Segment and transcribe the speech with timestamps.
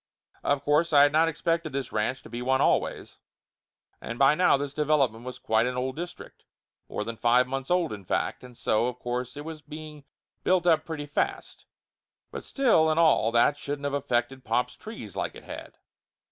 [0.41, 3.19] Of course I had not expected this ranch to be one always,
[4.01, 6.43] and by now this development was quite an old district
[6.89, 10.03] more than five months old, in fact, and so of course it was being
[10.43, 11.67] built up pretty fast,
[12.31, 15.75] but still and all that shouldn't of affected pop's trees like it had.